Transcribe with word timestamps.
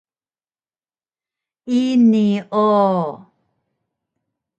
Ini 1.81 2.29
o! 2.63 2.67